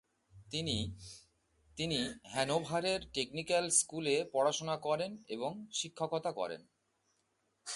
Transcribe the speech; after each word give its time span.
তিনি 1.77 1.99
হ্যানোভারের 2.23 3.01
টেকনিক্যাল 3.13 3.69
স্কুলে 3.69 4.15
পড়াশোনা 4.33 4.77
করেন 4.77 5.17
এবং 5.27 5.51
শিক্ষকতা 5.73 6.31
করেন। 6.31 6.61